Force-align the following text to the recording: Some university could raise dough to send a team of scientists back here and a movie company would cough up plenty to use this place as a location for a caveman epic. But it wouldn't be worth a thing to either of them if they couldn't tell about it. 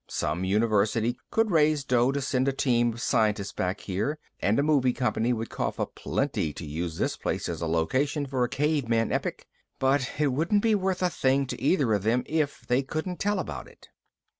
Some 0.09 0.43
university 0.43 1.15
could 1.29 1.51
raise 1.51 1.83
dough 1.83 2.11
to 2.11 2.21
send 2.21 2.47
a 2.47 2.51
team 2.51 2.91
of 2.93 3.01
scientists 3.01 3.51
back 3.51 3.81
here 3.81 4.17
and 4.39 4.57
a 4.57 4.63
movie 4.63 4.93
company 4.93 5.31
would 5.31 5.51
cough 5.51 5.79
up 5.79 5.93
plenty 5.93 6.53
to 6.53 6.65
use 6.65 6.97
this 6.97 7.15
place 7.15 7.47
as 7.47 7.61
a 7.61 7.67
location 7.67 8.25
for 8.25 8.43
a 8.43 8.49
caveman 8.49 9.11
epic. 9.11 9.45
But 9.77 10.09
it 10.17 10.29
wouldn't 10.33 10.63
be 10.63 10.73
worth 10.73 11.03
a 11.03 11.09
thing 11.11 11.45
to 11.45 11.61
either 11.61 11.93
of 11.93 12.01
them 12.01 12.23
if 12.25 12.61
they 12.65 12.81
couldn't 12.81 13.19
tell 13.19 13.37
about 13.37 13.67
it. 13.67 13.89